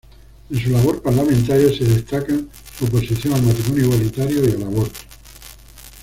[0.49, 4.99] En su labor parlamentaria, se destacan su oposición al matrimonio igualitario y al aborto.